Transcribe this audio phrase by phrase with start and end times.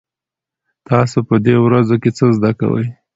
[0.87, 2.85] تاسو په دې ورځو کې څه زده کوئ؟